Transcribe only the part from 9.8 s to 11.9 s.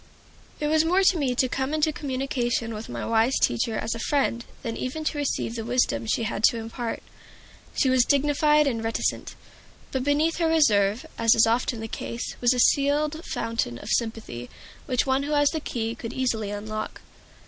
but beneath her reserve, as is often the